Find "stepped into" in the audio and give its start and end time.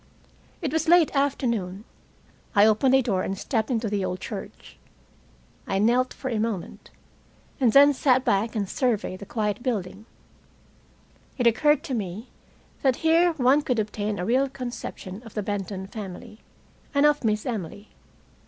3.37-3.87